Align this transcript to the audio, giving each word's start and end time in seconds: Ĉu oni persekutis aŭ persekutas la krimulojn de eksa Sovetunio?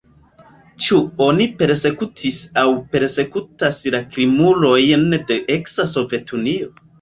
Ĉu 0.85 0.95
oni 1.25 1.45
persekutis 1.59 2.39
aŭ 2.61 2.63
persekutas 2.95 3.83
la 3.97 4.01
krimulojn 4.17 5.07
de 5.33 5.39
eksa 5.59 5.87
Sovetunio? 5.95 6.73